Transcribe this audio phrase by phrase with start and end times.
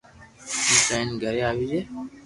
[0.87, 1.79] جائين گھري آوي جي